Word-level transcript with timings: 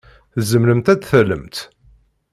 Tzemremt 0.33 0.87
ad 0.93 0.99
d-tallemt. 1.01 1.57